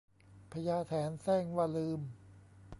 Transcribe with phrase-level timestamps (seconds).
[0.51, 2.01] พญาแถนแสร้งว่าลืม